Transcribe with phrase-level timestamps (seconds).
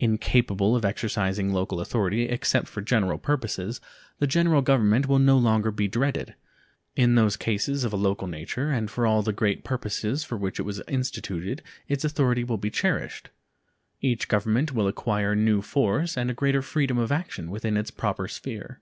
[0.00, 3.80] Incapable of exercising local authority except for general purposes,
[4.18, 6.34] the General Government will no longer be dreaded.
[6.96, 10.58] In those cases of a local nature and for all the great purposes for which
[10.58, 13.30] it was instituted its authority will be cherished.
[14.00, 18.26] Each Government will acquire new force and a greater freedom of action within its proper
[18.26, 18.80] sphere.